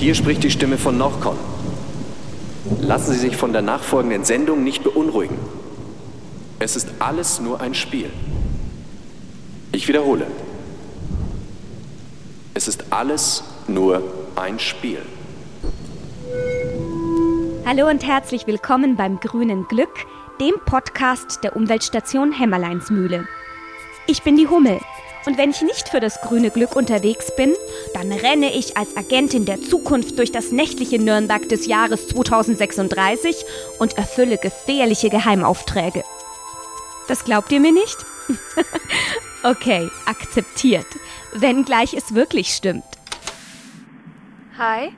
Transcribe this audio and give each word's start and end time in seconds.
Hier 0.00 0.14
spricht 0.14 0.42
die 0.42 0.50
Stimme 0.50 0.78
von 0.78 0.96
Norcon. 0.96 1.36
Lassen 2.80 3.12
Sie 3.12 3.18
sich 3.18 3.36
von 3.36 3.52
der 3.52 3.60
nachfolgenden 3.60 4.24
Sendung 4.24 4.64
nicht 4.64 4.82
beunruhigen. 4.82 5.36
Es 6.58 6.74
ist 6.74 6.88
alles 7.00 7.38
nur 7.38 7.60
ein 7.60 7.74
Spiel. 7.74 8.08
Ich 9.72 9.88
wiederhole. 9.88 10.26
Es 12.54 12.66
ist 12.66 12.86
alles 12.88 13.44
nur 13.68 14.02
ein 14.36 14.58
Spiel. 14.58 15.02
Hallo 17.66 17.86
und 17.86 18.02
herzlich 18.02 18.46
willkommen 18.46 18.96
beim 18.96 19.20
Grünen 19.20 19.68
Glück, 19.68 20.06
dem 20.40 20.54
Podcast 20.64 21.44
der 21.44 21.54
Umweltstation 21.56 22.32
Hämmerleinsmühle. 22.32 23.28
Ich 24.06 24.22
bin 24.22 24.38
die 24.38 24.48
Hummel 24.48 24.80
und 25.26 25.36
wenn 25.36 25.50
ich 25.50 25.60
nicht 25.62 25.88
für 25.88 26.00
das 26.00 26.20
grüne 26.22 26.50
Glück 26.50 26.76
unterwegs 26.76 27.34
bin, 27.36 27.52
dann 27.94 28.10
renne 28.10 28.52
ich 28.54 28.76
als 28.76 28.96
Agentin 28.96 29.44
der 29.44 29.60
Zukunft 29.60 30.18
durch 30.18 30.32
das 30.32 30.50
nächtliche 30.50 30.98
Nürnberg 30.98 31.48
des 31.48 31.66
Jahres 31.66 32.08
2036 32.08 33.44
und 33.78 33.96
erfülle 33.98 34.38
gefährliche 34.38 35.10
Geheimaufträge. 35.10 36.04
Das 37.08 37.24
glaubt 37.24 37.52
ihr 37.52 37.60
mir 37.60 37.72
nicht? 37.72 37.98
okay, 39.42 39.88
akzeptiert. 40.06 40.86
Wenngleich 41.34 41.94
es 41.94 42.14
wirklich 42.14 42.48
stimmt. 42.54 42.84
Hi, 44.58 44.92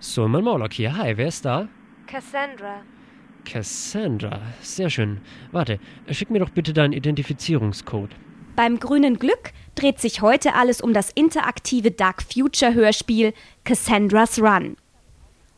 So, 0.00 0.28
mein 0.28 0.44
Maulock 0.44 0.72
hier. 0.72 0.96
Hi, 0.96 1.16
wer 1.16 1.28
ist 1.28 1.44
da? 1.44 1.68
Cassandra. 2.06 2.82
Cassandra. 3.44 4.40
Sehr 4.60 4.90
schön. 4.90 5.20
Warte, 5.50 5.78
schick 6.10 6.30
mir 6.30 6.40
doch 6.40 6.50
bitte 6.50 6.72
deinen 6.72 6.92
Identifizierungscode. 6.92 8.10
Beim 8.54 8.78
grünen 8.78 9.18
Glück 9.18 9.52
dreht 9.74 9.98
sich 9.98 10.20
heute 10.20 10.54
alles 10.54 10.82
um 10.82 10.92
das 10.92 11.10
interaktive 11.10 11.90
Dark 11.90 12.22
Future 12.22 12.74
Hörspiel 12.74 13.32
Cassandra's 13.64 14.38
Run. 14.40 14.76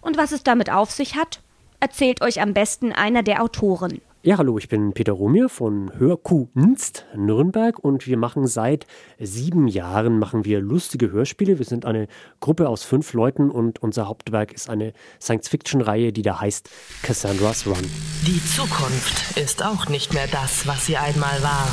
Und 0.01 0.17
was 0.17 0.31
es 0.31 0.45
damit 0.45 0.71
auf 0.71 0.93
sich 0.93 1.17
hat, 1.17 1.41
erzählt 1.81 2.23
euch 2.23 2.41
am 2.41 2.55
besten 2.55 2.93
einer 2.93 3.23
der 3.23 3.43
Autoren. 3.43 4.01
Ja, 4.23 4.39
hallo, 4.39 4.57
ich 4.57 4.69
bin 4.69 4.95
Peter 4.95 5.13
Romir 5.13 5.51
von 5.51 5.93
Hörkunst 5.99 7.05
Nürnberg 7.15 7.79
und 7.79 8.07
wir 8.07 8.17
machen 8.17 8.47
seit 8.47 8.87
sieben 9.19 9.69
Jahren 9.69 10.19
machen 10.19 10.47
wir 10.47 10.61
lustige 10.61 11.11
Hörspiele. 11.11 11.59
Wir 11.59 11.67
sind 11.67 11.85
eine 11.85 12.07
Gruppe 12.41 12.69
aus 12.69 12.85
fünf 12.85 13.13
Leuten 13.13 13.51
und 13.51 13.83
unser 13.83 14.09
Hauptwerk 14.09 14.53
ist 14.53 14.71
eine 14.71 14.95
Science-Fiction-Reihe, 15.21 16.13
die 16.13 16.23
da 16.23 16.41
heißt 16.41 16.71
Cassandra's 17.03 17.67
Run. 17.67 17.85
Die 18.27 18.43
Zukunft 18.47 19.37
ist 19.37 19.63
auch 19.63 19.89
nicht 19.89 20.15
mehr 20.15 20.29
das, 20.29 20.67
was 20.67 20.87
sie 20.87 20.97
einmal 20.97 21.43
war. 21.43 21.69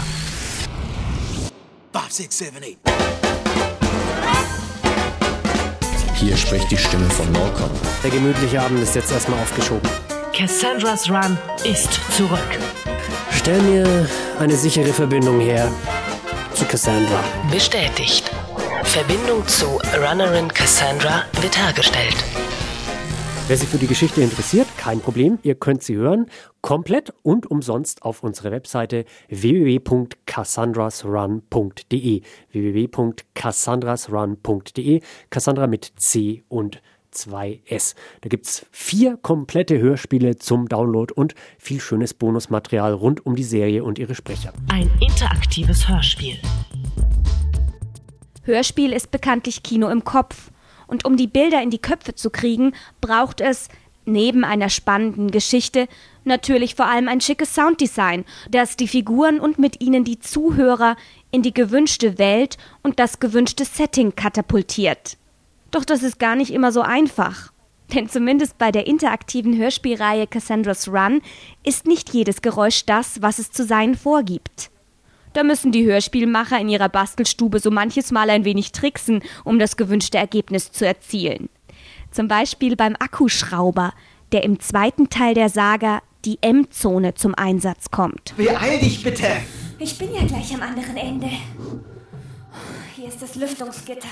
Hier 6.15 6.37
spricht 6.37 6.69
die 6.71 6.77
Stimme 6.77 7.09
von 7.09 7.31
Norcon. 7.31 7.69
Der 8.03 8.11
gemütliche 8.11 8.61
Abend 8.61 8.81
ist 8.81 8.95
jetzt 8.95 9.11
erstmal 9.11 9.39
aufgeschoben. 9.41 9.89
Cassandra's 10.33 11.09
Run 11.09 11.37
ist 11.63 11.99
zurück. 12.15 12.39
Stell 13.31 13.61
mir 13.63 14.07
eine 14.39 14.55
sichere 14.55 14.93
Verbindung 14.93 15.39
her 15.39 15.71
zu 16.53 16.65
Cassandra. 16.65 17.23
Bestätigt. 17.51 18.31
Verbindung 18.83 19.47
zu 19.47 19.79
Runnerin 19.97 20.47
Cassandra 20.53 21.23
wird 21.41 21.57
hergestellt. 21.57 22.15
Wer 23.51 23.57
sich 23.57 23.67
für 23.67 23.79
die 23.79 23.87
Geschichte 23.87 24.21
interessiert, 24.21 24.69
kein 24.77 25.01
Problem, 25.01 25.37
ihr 25.43 25.55
könnt 25.55 25.83
sie 25.83 25.97
hören, 25.97 26.27
komplett 26.61 27.13
und 27.21 27.51
umsonst 27.51 28.03
auf 28.03 28.23
unserer 28.23 28.49
Webseite 28.49 29.03
www.cassandrasrun.de 29.27 32.21
www.cassandrasrun.de 32.53 35.01
Cassandra 35.29 35.67
mit 35.67 35.91
C 35.97 36.45
und 36.47 36.81
2S. 37.13 37.95
Da 38.21 38.29
gibt's 38.29 38.65
vier 38.71 39.17
komplette 39.17 39.79
Hörspiele 39.79 40.37
zum 40.37 40.69
Download 40.69 41.13
und 41.13 41.35
viel 41.57 41.81
schönes 41.81 42.13
Bonusmaterial 42.13 42.93
rund 42.93 43.25
um 43.25 43.35
die 43.35 43.43
Serie 43.43 43.83
und 43.83 43.99
ihre 43.99 44.15
Sprecher. 44.15 44.53
Ein 44.71 44.89
interaktives 45.01 45.89
Hörspiel. 45.89 46.37
Hörspiel 48.43 48.93
ist 48.93 49.11
bekanntlich 49.11 49.61
Kino 49.61 49.89
im 49.89 50.05
Kopf. 50.05 50.51
Und 50.91 51.05
um 51.05 51.15
die 51.15 51.27
Bilder 51.27 51.61
in 51.61 51.69
die 51.69 51.79
Köpfe 51.79 52.15
zu 52.15 52.29
kriegen, 52.29 52.73
braucht 52.99 53.39
es, 53.39 53.69
neben 54.03 54.43
einer 54.43 54.67
spannenden 54.67 55.31
Geschichte, 55.31 55.87
natürlich 56.25 56.75
vor 56.75 56.87
allem 56.87 57.07
ein 57.07 57.21
schickes 57.21 57.55
Sounddesign, 57.55 58.25
das 58.49 58.75
die 58.75 58.89
Figuren 58.89 59.39
und 59.39 59.57
mit 59.57 59.79
ihnen 59.79 60.03
die 60.03 60.19
Zuhörer 60.19 60.97
in 61.31 61.43
die 61.43 61.53
gewünschte 61.53 62.17
Welt 62.17 62.57
und 62.83 62.99
das 62.99 63.21
gewünschte 63.21 63.63
Setting 63.63 64.15
katapultiert. 64.17 65.15
Doch 65.71 65.85
das 65.85 66.03
ist 66.03 66.19
gar 66.19 66.35
nicht 66.35 66.51
immer 66.51 66.73
so 66.73 66.81
einfach. 66.81 67.53
Denn 67.93 68.09
zumindest 68.09 68.57
bei 68.57 68.73
der 68.73 68.85
interaktiven 68.85 69.55
Hörspielreihe 69.55 70.27
Cassandra's 70.27 70.89
Run 70.89 71.21
ist 71.63 71.87
nicht 71.87 72.13
jedes 72.13 72.41
Geräusch 72.41 72.85
das, 72.85 73.21
was 73.21 73.39
es 73.39 73.49
zu 73.49 73.63
sein 73.63 73.95
vorgibt. 73.95 74.71
Da 75.33 75.43
müssen 75.43 75.71
die 75.71 75.85
Hörspielmacher 75.85 76.59
in 76.59 76.69
ihrer 76.69 76.89
Bastelstube 76.89 77.59
so 77.59 77.71
manches 77.71 78.11
Mal 78.11 78.29
ein 78.29 78.45
wenig 78.45 78.71
tricksen, 78.71 79.23
um 79.43 79.59
das 79.59 79.77
gewünschte 79.77 80.17
Ergebnis 80.17 80.71
zu 80.71 80.85
erzielen. 80.85 81.49
Zum 82.11 82.27
Beispiel 82.27 82.75
beim 82.75 82.95
Akkuschrauber, 82.99 83.93
der 84.33 84.43
im 84.43 84.59
zweiten 84.59 85.09
Teil 85.09 85.33
der 85.33 85.49
Saga 85.49 86.01
die 86.25 86.37
M-Zone 86.41 87.15
zum 87.15 87.33
Einsatz 87.35 87.89
kommt. 87.91 88.35
Beeil 88.35 88.79
dich 88.79 89.03
bitte. 89.03 89.27
Ich 89.79 89.97
bin 89.97 90.13
ja 90.13 90.23
gleich 90.25 90.53
am 90.53 90.61
anderen 90.61 90.97
Ende. 90.97 91.29
Hier 92.95 93.07
ist 93.07 93.21
das 93.21 93.35
Lüftungsgitter. 93.35 94.07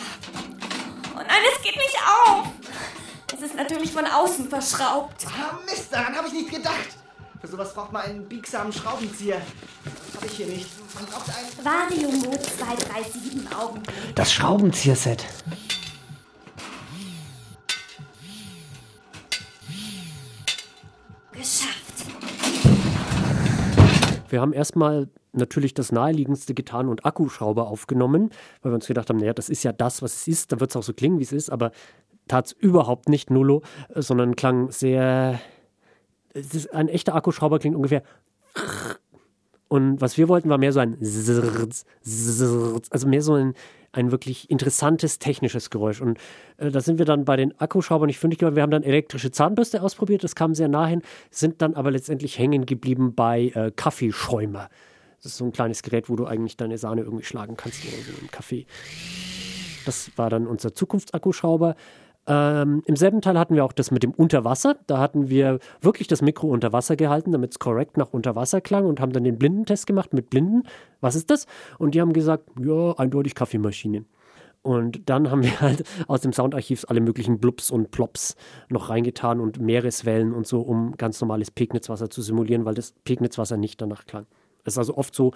Oh 1.14 1.18
nein, 1.18 1.42
es 1.56 1.62
geht 1.62 1.76
nicht 1.76 1.98
auf. 2.26 2.48
Es 3.36 3.42
ist 3.42 3.56
natürlich 3.56 3.92
von 3.92 4.06
außen 4.06 4.50
verschraubt. 4.50 5.28
Ah, 5.28 5.60
Mist, 5.66 5.94
daran 5.94 6.16
habe 6.16 6.28
ich 6.28 6.34
nicht 6.34 6.50
gedacht. 6.50 6.99
Für 7.50 7.56
sowas 7.56 7.74
braucht 7.74 7.92
man 7.92 8.04
einen 8.04 8.26
biegsamen 8.26 8.72
Schraubenzieher. 8.72 9.42
Habe 10.16 10.26
ich 10.28 10.34
hier 10.34 10.46
nicht. 10.46 10.68
Man 10.94 11.06
braucht 11.08 11.30
einen. 11.36 11.66
Variomod 11.66 12.44
237 12.44 13.58
Augenblick. 13.58 13.96
Das 14.14 14.32
Schraubenzieherset. 14.32 15.26
Geschafft. 21.32 22.06
Wir 24.30 24.42
haben 24.42 24.54
erstmal 24.54 25.10
natürlich 25.32 25.74
das 25.74 25.92
naheliegendste 25.92 26.54
getan 26.54 26.88
und 26.88 27.04
Akkuschrauber 27.04 27.66
aufgenommen, 27.68 28.30
weil 28.62 28.74
wir 28.74 28.76
uns 28.76 28.86
gedacht 28.86 29.10
haben, 29.10 29.18
naja, 29.18 29.34
das 29.34 29.50
ist 29.50 29.64
ja 29.64 29.72
das, 29.72 30.04
was 30.04 30.18
es 30.18 30.28
ist, 30.28 30.52
da 30.52 30.60
wird 30.60 30.70
es 30.70 30.76
auch 30.76 30.84
so 30.84 30.94
klingen, 30.94 31.18
wie 31.18 31.24
es 31.24 31.32
ist, 31.32 31.50
aber 31.50 31.72
tat 32.28 32.46
es 32.46 32.52
überhaupt 32.52 33.10
nicht 33.10 33.32
nullo, 33.32 33.64
äh, 33.96 34.04
sondern 34.04 34.36
klang 34.36 34.70
sehr. 34.70 35.40
Es 36.34 36.54
ist, 36.54 36.74
ein 36.74 36.88
echter 36.88 37.16
Akkuschrauber 37.16 37.60
klingt 37.60 37.76
ungefähr. 37.76 38.04
Und 39.68 40.02
was 40.02 40.18
wir 40.18 40.28
wollten, 40.28 40.50
war 40.50 40.58
mehr 40.58 40.74
so 40.74 40.80
ein 40.80 40.98
also 41.00 43.08
mehr 43.08 43.22
so 43.22 43.36
ein, 43.36 43.54
ein 43.92 44.12
wirklich 44.12 44.50
interessantes 44.50 45.20
technisches 45.20 45.70
Geräusch. 45.70 46.02
Und 46.02 46.18
äh, 46.58 46.72
da 46.72 46.82
sind 46.82 46.98
wir 46.98 47.06
dann 47.06 47.26
bei 47.26 47.36
den 47.36 47.60
Akkuschraubern 47.60 48.08
nicht 48.08 48.20
fündig 48.20 48.40
geworden. 48.40 48.56
Wir 48.56 48.64
haben 48.64 48.72
dann 48.72 48.84
elektrische 48.84 49.32
Zahnbürste 49.32 49.82
ausprobiert, 49.82 50.24
das 50.24 50.36
kam 50.36 50.56
sehr 50.56 50.68
nah 50.68 50.88
hin, 50.88 51.02
sind 51.30 51.62
dann 51.62 51.76
aber 51.76 51.92
letztendlich 51.92 52.40
hängen 52.40 52.66
geblieben 52.66 53.14
bei 53.14 53.52
äh, 53.54 53.72
Kaffeeschäumer. 53.76 54.70
Das 55.18 55.34
ist 55.34 55.38
so 55.38 55.46
ein 55.46 55.52
kleines 55.52 55.84
Gerät, 55.84 56.10
wo 56.10 56.16
du 56.16 56.26
eigentlich 56.26 56.58
deine 56.58 56.78
Sahne 56.78 57.02
irgendwie 57.02 57.26
schlagen 57.26 57.58
kannst 57.58 57.84
oder 57.86 58.02
so 58.02 58.22
im 58.22 58.32
Kaffee. 58.32 58.66
Das 59.86 60.12
war 60.16 60.30
dann 60.30 60.48
unser 60.48 60.74
Zukunftsakkuschrauber. 60.74 61.76
Ähm, 62.30 62.84
Im 62.86 62.96
selben 62.96 63.22
Teil 63.22 63.40
hatten 63.40 63.56
wir 63.56 63.66
auch 63.66 63.74
das 63.74 63.90
mit 63.90 64.04
dem 64.04 64.12
Unterwasser. 64.12 64.78
Da 64.86 65.00
hatten 65.00 65.30
wir 65.30 65.58
wirklich 65.82 66.08
das 66.08 66.22
Mikro 66.22 66.48
unter 66.48 66.72
Wasser 66.72 66.96
gehalten, 66.96 67.32
damit 67.32 67.52
es 67.54 67.60
korrekt 67.60 67.98
nach 67.98 68.14
Unterwasser 68.14 68.62
klang 68.62 68.86
und 68.86 69.02
haben 69.02 69.12
dann 69.12 69.24
den 69.24 69.40
Blindentest 69.40 69.88
gemacht 69.88 70.14
mit 70.14 70.30
Blinden. 70.30 70.64
Was 71.02 71.16
ist 71.16 71.32
das? 71.32 71.48
Und 71.80 71.96
die 71.96 72.02
haben 72.02 72.14
gesagt, 72.14 72.48
ja, 72.64 72.94
eindeutig 72.98 73.34
Kaffeemaschine. 73.34 74.06
Und 74.62 75.10
dann 75.10 75.32
haben 75.32 75.42
wir 75.42 75.60
halt 75.60 75.84
aus 76.08 76.22
dem 76.22 76.32
Soundarchiv 76.32 76.86
alle 76.88 77.02
möglichen 77.02 77.40
Blups 77.40 77.72
und 77.72 77.90
Plops 77.90 78.36
noch 78.70 78.90
reingetan 78.90 79.40
und 79.40 79.60
Meereswellen 79.60 80.32
und 80.32 80.46
so, 80.46 80.62
um 80.62 80.96
ganz 80.98 81.20
normales 81.22 81.50
Pegnitzwasser 81.50 82.12
zu 82.12 82.22
simulieren, 82.22 82.66
weil 82.66 82.76
das 82.76 82.94
Pegnitzwasser 83.06 83.58
nicht 83.58 83.82
danach 83.82 84.06
klang. 84.06 84.28
Es 84.66 84.74
ist 84.74 84.78
also 84.78 84.98
oft 84.98 85.16
so, 85.16 85.32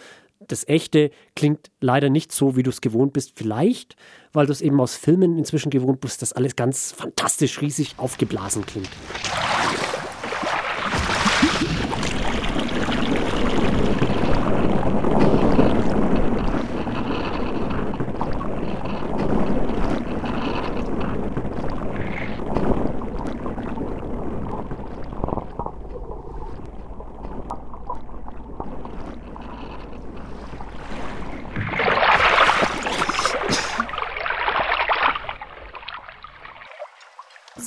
das 0.47 0.67
Echte 0.67 1.11
klingt 1.35 1.71
leider 1.79 2.09
nicht 2.09 2.31
so, 2.31 2.55
wie 2.55 2.63
du 2.63 2.69
es 2.69 2.81
gewohnt 2.81 3.13
bist. 3.13 3.33
Vielleicht, 3.35 3.95
weil 4.31 4.45
du 4.45 4.51
es 4.51 4.61
eben 4.61 4.79
aus 4.79 4.95
Filmen 4.95 5.37
inzwischen 5.37 5.69
gewohnt 5.69 6.01
bist, 6.01 6.21
dass 6.21 6.33
alles 6.33 6.55
ganz 6.55 6.91
fantastisch 6.91 7.61
riesig 7.61 7.95
aufgeblasen 7.97 8.65
klingt. 8.65 8.89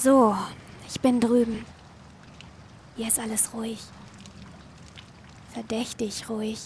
So, 0.06 0.36
ich 0.86 1.00
bin 1.00 1.18
drüben. 1.18 1.64
Hier 3.06 3.12
ist 3.12 3.20
alles 3.20 3.54
ruhig. 3.54 3.78
Verdächtig 5.52 6.28
ruhig. 6.28 6.58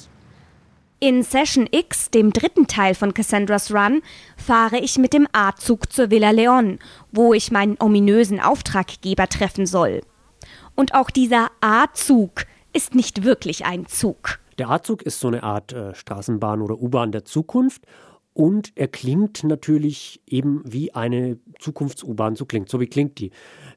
In 0.99 1.23
Session 1.23 1.69
X, 1.71 2.11
dem 2.11 2.33
dritten 2.33 2.67
Teil 2.67 2.95
von 2.95 3.13
Cassandra's 3.13 3.71
Run, 3.75 4.01
fahre 4.39 4.79
ich 4.79 4.97
mit 4.97 5.13
dem 5.13 5.29
A-Zug 5.33 5.93
zur 5.93 6.09
Villa 6.11 6.31
Leon, 6.31 6.79
wo 7.13 7.35
ich 7.35 7.53
meinen 7.53 7.77
ominösen 7.79 8.41
Auftraggeber 8.41 9.29
treffen 9.29 9.67
soll. 9.67 10.01
Und 10.75 10.95
auch 10.95 11.11
dieser 11.11 11.51
A-Zug 11.61 12.47
ist 12.73 12.95
nicht 12.95 13.23
wirklich 13.23 13.67
ein 13.67 13.85
Zug. 13.85 14.39
Der 14.57 14.71
A-Zug 14.71 15.03
ist 15.03 15.21
so 15.21 15.29
eine 15.29 15.43
Art 15.43 15.75
äh, 15.75 15.95
Straßenbahn 15.95 16.63
oder 16.63 16.81
U-Bahn 16.81 17.13
der 17.13 17.27
Zukunft 17.27 17.83
und 18.41 18.73
er 18.75 18.89
klingt 18.89 19.45
natürlich 19.45 20.23
eben 20.27 20.63
wie 20.65 20.95
eine 20.95 21.37
Zukunfts-U-Bahn, 21.59 22.37
so 22.37 22.47
klingt, 22.47 22.71
so 22.71 22.81
wie 22.81 22.87
klingt 22.87 23.19
die. 23.19 23.27
Äh, 23.27 23.33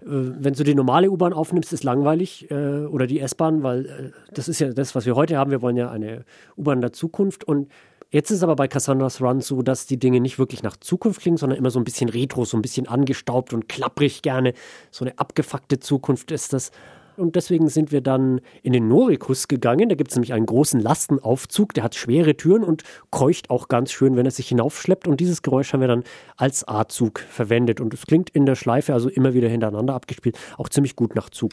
wenn 0.06 0.54
du 0.54 0.64
die 0.64 0.74
normale 0.74 1.12
U-Bahn 1.12 1.34
aufnimmst, 1.34 1.74
ist 1.74 1.84
langweilig 1.84 2.50
äh, 2.50 2.86
oder 2.86 3.06
die 3.06 3.20
S-Bahn, 3.20 3.62
weil 3.62 3.86
äh, 3.86 4.12
das 4.34 4.48
ist 4.48 4.60
ja 4.60 4.72
das, 4.72 4.96
was 4.96 5.06
wir 5.06 5.18
heute 5.18 5.38
haben. 5.38 5.52
Wir 5.52 5.62
wollen 5.62 5.76
ja 5.76 5.92
eine 5.92 6.24
U-Bahn 6.56 6.80
der 6.80 6.94
Zukunft 6.94 7.44
und 7.44 7.68
Jetzt 8.10 8.30
ist 8.30 8.44
aber 8.44 8.56
bei 8.56 8.68
Cassandra's 8.68 9.22
Run 9.22 9.42
so, 9.42 9.64
dass 9.64 9.88
die 9.88 9.98
Dinge 9.98 10.22
nicht 10.22 10.38
wirklich 10.38 10.62
nach 10.62 10.78
Zukunft 10.78 11.22
klingen, 11.22 11.38
sondern 11.38 11.58
immer 11.58 11.72
so 11.72 11.80
ein 11.80 11.84
bisschen 11.84 12.10
retro, 12.10 12.46
so 12.46 12.56
ein 12.56 12.62
bisschen 12.62 12.88
angestaubt 12.88 13.54
und 13.54 13.68
klapprig 13.68 14.22
gerne. 14.22 14.54
So 14.92 15.04
eine 15.04 15.18
abgefuckte 15.18 15.80
Zukunft 15.80 16.30
ist 16.30 16.54
das. 16.54 16.70
Und 17.18 17.36
deswegen 17.36 17.70
sind 17.70 17.92
wir 17.92 18.02
dann 18.02 18.42
in 18.64 18.74
den 18.74 18.88
Norikus 18.88 19.48
gegangen. 19.48 19.90
Da 19.90 19.96
gibt 19.96 20.12
es 20.12 20.16
nämlich 20.16 20.34
einen 20.34 20.46
großen 20.46 20.80
Lastenaufzug, 20.80 21.74
der 21.74 21.84
hat 21.84 21.96
schwere 21.96 22.36
Türen 22.36 22.64
und 22.64 22.84
keucht 23.12 23.50
auch 23.50 23.68
ganz 23.68 23.92
schön, 23.92 24.16
wenn 24.16 24.26
er 24.26 24.32
sich 24.32 24.48
hinaufschleppt. 24.48 25.08
Und 25.08 25.20
dieses 25.20 25.42
Geräusch 25.42 25.74
haben 25.74 25.82
wir 25.82 25.88
dann 25.88 26.04
als 26.38 26.68
A-Zug 26.68 27.20
verwendet. 27.20 27.82
Und 27.82 27.94
es 27.94 28.06
klingt 28.06 28.30
in 28.32 28.46
der 28.46 28.56
Schleife, 28.56 28.94
also 28.94 29.10
immer 29.10 29.34
wieder 29.34 29.48
hintereinander 29.48 29.94
abgespielt, 29.94 30.38
auch 30.58 30.70
ziemlich 30.70 30.96
gut 30.96 31.16
nach 31.16 31.30
Zug. 31.30 31.52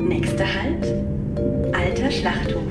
Nächster 0.00 0.46
Halt, 0.46 0.94
Alter 1.74 2.10
Schlachthof. 2.10 2.62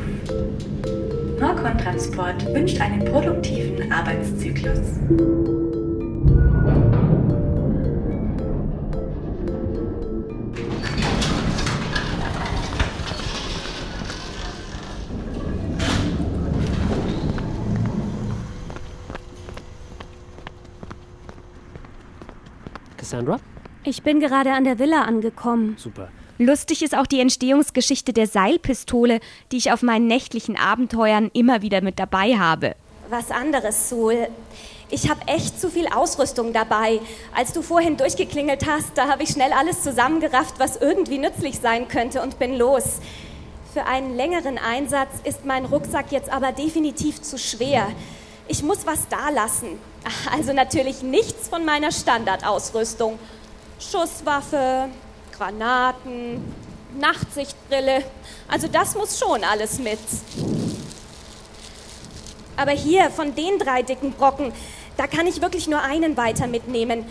Norcon 1.40 1.78
Transport 1.78 2.46
wünscht 2.54 2.80
einen 2.80 3.04
produktiven 3.06 3.92
Arbeitszyklus. 3.92 5.55
Cassandra? 23.16 23.40
Ich 23.84 24.04
bin 24.04 24.20
gerade 24.20 24.52
an 24.54 24.64
der 24.64 24.80
Villa 24.80 25.04
angekommen. 25.04 25.76
Super. 25.78 26.10
Lustig 26.38 26.84
ist 26.84 26.98
auch 26.98 27.06
die 27.06 27.22
Entstehungsgeschichte 27.22 28.12
der 28.12 28.28
Seilpistole, 28.28 29.20
die 29.52 29.58
ich 29.58 29.72
auf 29.72 29.84
meinen 29.84 30.08
nächtlichen 30.08 30.58
Abenteuern 30.58 31.30
immer 31.34 31.62
wieder 31.62 31.82
mit 31.82 31.98
dabei 31.98 32.38
habe. 32.38 32.76
Was 33.10 33.32
anderes, 33.32 33.90
Sul. 33.90 34.28
Ich 34.90 35.10
habe 35.10 35.22
echt 35.28 35.60
zu 35.62 35.70
viel 35.70 35.88
Ausrüstung 35.88 36.52
dabei. 36.52 37.00
Als 37.34 37.54
du 37.54 37.62
vorhin 37.62 37.96
durchgeklingelt 37.96 38.68
hast, 38.68 38.98
da 38.98 39.08
habe 39.08 39.24
ich 39.24 39.30
schnell 39.30 39.54
alles 39.54 39.82
zusammengerafft, 39.82 40.60
was 40.60 40.78
irgendwie 40.78 41.20
nützlich 41.20 41.60
sein 41.60 41.88
könnte 41.88 42.22
und 42.22 42.38
bin 42.38 42.58
los. 42.58 43.00
Für 43.74 43.86
einen 43.86 44.16
längeren 44.16 44.58
Einsatz 44.58 45.12
ist 45.24 45.46
mein 45.46 45.66
Rucksack 45.66 46.12
jetzt 46.12 46.32
aber 46.32 46.52
definitiv 46.52 47.22
zu 47.22 47.38
schwer. 47.38 47.88
Ich 48.48 48.62
muss 48.64 48.86
was 48.86 49.08
dalassen. 49.08 49.80
Also 50.32 50.54
natürlich 50.54 51.02
nichts 51.02 51.48
von 51.48 51.66
meiner 51.66 51.92
Standardausrüstung. 51.92 53.18
Schusswaffe, 53.80 54.90
Granaten, 55.32 56.54
Nachtsichtbrille. 57.00 58.04
Also 58.48 58.68
das 58.68 58.96
muss 58.96 59.20
schon 59.20 59.44
alles 59.44 59.80
mit. 59.80 60.00
Aber 62.58 62.72
hier, 62.72 63.10
von 63.10 63.36
den 63.36 63.60
drei 63.60 63.82
dicken 63.82 64.14
Brocken, 64.14 64.54
da 64.98 65.08
kann 65.08 65.28
ich 65.28 65.42
wirklich 65.42 65.68
nur 65.68 65.82
einen 65.82 66.16
weiter 66.16 66.48
mitnehmen. 66.48 67.06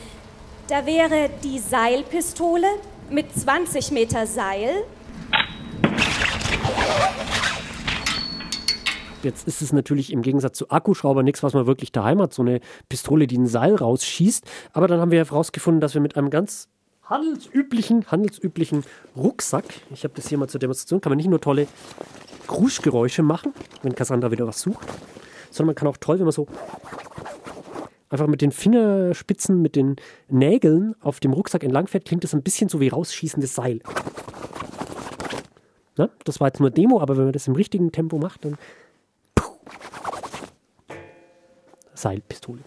Da 0.68 0.86
wäre 0.86 1.28
die 1.42 1.58
Seilpistole 1.58 2.68
mit 3.10 3.34
20 3.38 3.90
Meter 3.90 4.26
Seil. 4.26 4.84
Jetzt 9.24 9.48
ist 9.48 9.62
es 9.62 9.72
natürlich 9.72 10.12
im 10.12 10.22
Gegensatz 10.22 10.58
zu 10.58 10.70
Akkuschrauber 10.70 11.22
nichts, 11.22 11.42
was 11.42 11.54
man 11.54 11.66
wirklich 11.66 11.92
daheim 11.92 12.20
hat, 12.20 12.34
so 12.34 12.42
eine 12.42 12.60
Pistole, 12.88 13.26
die 13.26 13.38
ein 13.38 13.46
Seil 13.46 13.74
rausschießt. 13.74 14.44
Aber 14.72 14.86
dann 14.86 15.00
haben 15.00 15.10
wir 15.10 15.24
herausgefunden, 15.24 15.80
dass 15.80 15.94
wir 15.94 16.00
mit 16.00 16.16
einem 16.16 16.30
ganz 16.30 16.68
handelsüblichen, 17.04 18.06
handelsüblichen 18.10 18.84
Rucksack, 19.16 19.64
ich 19.92 20.04
habe 20.04 20.14
das 20.14 20.28
hier 20.28 20.38
mal 20.38 20.48
zur 20.48 20.60
Demonstration, 20.60 21.00
kann 21.00 21.10
man 21.10 21.16
nicht 21.16 21.28
nur 21.28 21.40
tolle 21.40 21.66
Kruschgeräusche 22.46 23.22
machen, 23.22 23.52
wenn 23.82 23.94
Cassandra 23.94 24.30
wieder 24.30 24.46
was 24.46 24.60
sucht, 24.60 24.86
sondern 25.50 25.68
man 25.68 25.74
kann 25.74 25.88
auch 25.88 25.96
toll, 25.96 26.18
wenn 26.18 26.24
man 26.24 26.32
so 26.32 26.46
einfach 28.08 28.26
mit 28.26 28.42
den 28.42 28.52
Fingerspitzen, 28.52 29.60
mit 29.60 29.76
den 29.76 29.96
Nägeln 30.28 30.94
auf 31.00 31.20
dem 31.20 31.32
Rucksack 31.32 31.64
entlangfährt, 31.64 32.04
klingt 32.04 32.24
das 32.24 32.34
ein 32.34 32.42
bisschen 32.42 32.68
so 32.68 32.80
wie 32.80 32.88
rausschießendes 32.88 33.54
Seil. 33.54 33.80
Na, 35.96 36.10
das 36.24 36.40
war 36.40 36.48
jetzt 36.48 36.60
nur 36.60 36.70
Demo, 36.70 37.00
aber 37.00 37.16
wenn 37.16 37.24
man 37.24 37.32
das 37.32 37.46
im 37.46 37.54
richtigen 37.54 37.92
Tempo 37.92 38.18
macht, 38.18 38.44
dann 38.44 38.56
Seilpistole. 41.94 42.60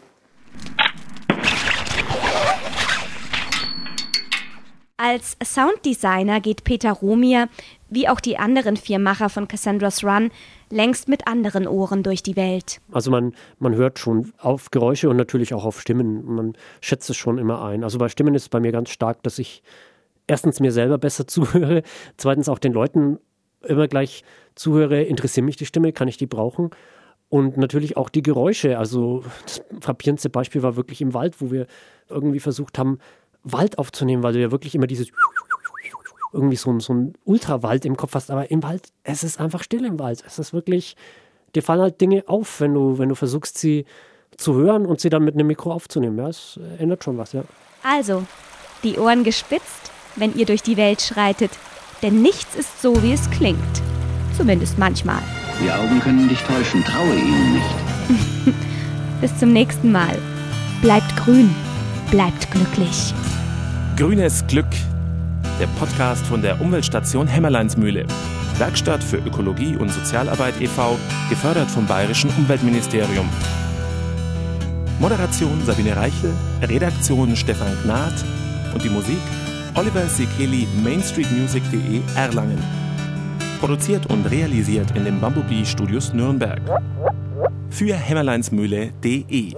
Als 5.00 5.38
Sounddesigner 5.44 6.42
geht 6.42 6.64
Peter 6.64 6.92
Romier, 6.92 7.50
wie 7.90 8.10
auch 8.10 8.20
die 8.20 8.40
anderen 8.40 8.78
vier 8.78 8.98
Macher 8.98 9.30
von 9.30 9.48
Cassandra's 9.48 10.04
Run, 10.04 10.32
längst 10.72 11.08
mit 11.08 11.28
anderen 11.28 11.68
Ohren 11.68 12.02
durch 12.02 12.24
die 12.24 12.36
Welt. 12.36 12.82
Also 12.92 13.12
man, 13.12 13.34
man 13.60 13.76
hört 13.76 14.00
schon 14.00 14.34
auf 14.40 14.72
Geräusche 14.72 15.08
und 15.08 15.18
natürlich 15.18 15.54
auch 15.54 15.66
auf 15.66 15.80
Stimmen. 15.80 16.26
Man 16.26 16.54
schätzt 16.82 17.10
es 17.12 17.16
schon 17.16 17.38
immer 17.38 17.64
ein. 17.64 17.84
Also 17.84 18.00
bei 18.00 18.10
Stimmen 18.10 18.34
ist 18.34 18.44
es 18.44 18.50
bei 18.50 18.60
mir 18.60 18.72
ganz 18.72 18.90
stark, 18.90 19.22
dass 19.22 19.38
ich 19.38 19.62
erstens 20.26 20.60
mir 20.60 20.72
selber 20.72 20.98
besser 20.98 21.28
zuhöre, 21.28 21.84
zweitens 22.18 22.50
auch 22.50 22.60
den 22.60 22.74
Leuten 22.74 23.20
immer 23.62 23.88
gleich 23.88 24.24
zuhöre, 24.56 25.04
interessiert 25.04 25.46
mich 25.46 25.58
die 25.58 25.66
Stimme, 25.66 25.94
kann 25.94 26.08
ich 26.08 26.18
die 26.18 26.28
brauchen? 26.28 26.72
Und 27.30 27.58
natürlich 27.58 27.98
auch 27.98 28.10
die 28.10 28.24
Geräusche. 28.24 28.78
Also 28.78 29.24
das 29.44 29.62
frappierendste 29.82 30.30
Beispiel 30.30 30.64
war 30.64 30.76
wirklich 30.76 31.02
im 31.02 31.14
Wald, 31.14 31.42
wo 31.42 31.52
wir 31.52 31.68
irgendwie 32.10 32.40
versucht 32.40 32.78
haben, 32.78 33.00
Wald 33.44 33.78
aufzunehmen, 33.80 34.24
weil 34.24 34.34
du 34.34 34.40
ja 34.40 34.52
wirklich 34.52 34.76
immer 34.76 34.88
dieses 34.88 35.10
irgendwie 36.34 36.56
so, 36.56 36.78
so 36.80 36.94
ein 36.94 37.14
Ultrawald 37.26 37.86
im 37.86 37.98
Kopf 37.98 38.14
hast. 38.16 38.32
Aber 38.32 38.50
im 38.52 38.64
Wald, 38.64 38.90
es 39.04 39.24
ist 39.24 39.40
einfach 39.40 39.64
still 39.64 39.86
im 39.86 40.00
Wald. 40.00 40.24
Es 40.26 40.40
ist 40.40 40.54
wirklich, 40.54 40.96
dir 41.56 41.64
fallen 41.64 41.82
halt 41.82 42.00
Dinge 42.00 42.24
auf, 42.28 42.62
wenn 42.62 42.74
du, 42.74 42.98
wenn 42.98 43.10
du 43.10 43.16
versuchst, 43.16 43.58
sie 43.58 43.86
zu 44.38 44.56
hören 44.56 44.86
und 44.86 45.00
sie 45.02 45.10
dann 45.10 45.24
mit 45.24 45.36
einem 45.36 45.48
Mikro 45.48 45.72
aufzunehmen. 45.72 46.18
Ja, 46.18 46.30
es 46.30 46.60
ändert 46.78 47.04
schon 47.04 47.18
was, 47.18 47.34
ja. 47.34 47.44
Also, 47.84 48.24
die 48.84 48.98
Ohren 48.98 49.24
gespitzt, 49.24 49.92
wenn 50.16 50.36
ihr 50.36 50.46
durch 50.46 50.62
die 50.62 50.78
Welt 50.78 51.02
schreitet. 51.02 51.52
Denn 52.02 52.22
nichts 52.22 52.56
ist 52.56 52.82
so, 52.82 53.02
wie 53.02 53.14
es 53.14 53.30
klingt. 53.32 53.58
Zumindest 54.36 54.78
manchmal. 54.78 55.22
Die 55.64 55.72
Augen 55.72 56.00
können 56.00 56.30
dich 56.30 56.40
täuschen, 56.44 56.84
traue 56.84 57.16
ihnen 57.16 57.54
nicht. 57.54 58.56
Bis 59.22 59.36
zum 59.38 59.52
nächsten 59.54 59.92
Mal. 59.92 60.18
Bleibt 60.82 61.16
grün, 61.18 61.50
bleibt 62.12 62.52
glücklich. 62.52 63.14
Grünes 63.96 64.46
Glück, 64.48 64.68
der 65.60 65.66
Podcast 65.80 66.26
von 66.28 66.44
der 66.44 66.62
Umweltstation 66.62 67.28
Hämmerleinsmühle. 67.28 68.06
Werkstatt 68.60 69.04
für 69.04 69.18
Ökologie 69.18 69.76
und 69.76 69.92
Sozialarbeit 69.92 70.62
e.V., 70.62 70.98
gefördert 71.30 71.70
vom 71.72 71.88
Bayerischen 71.88 72.30
Umweltministerium. 72.38 73.28
Moderation 75.00 75.64
Sabine 75.66 75.96
Reichel, 75.96 76.34
Redaktion 76.62 77.36
Stefan 77.36 77.76
Gnad 77.84 78.14
und 78.74 78.84
die 78.84 78.90
Musik 78.90 79.20
Oliver 79.74 80.08
Sekeli, 80.08 80.68
mainstreetmusic.de 80.84 82.02
Erlangen. 82.16 82.87
Produziert 83.60 84.06
und 84.08 84.26
realisiert 84.26 84.96
in 84.96 85.06
den 85.06 85.20
Bumblebee 85.20 85.66
Studios 85.66 86.14
Nürnberg. 86.14 86.62
Für 87.70 87.96
hämmerleinsmühle.de 87.96 89.54